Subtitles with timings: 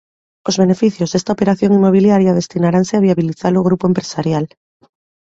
[0.49, 4.45] Os beneficios desta operación inmobiliaria destinaranse a viabiliza-lo grupo empresarial.